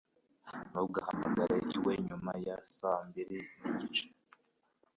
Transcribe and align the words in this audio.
Ntugahamagare 0.69 1.55
iwe 1.75 1.93
nyuma 2.07 2.31
ya 2.45 2.55
saa 2.75 3.01
mbiri 3.07 3.37
n'igice 3.59 4.05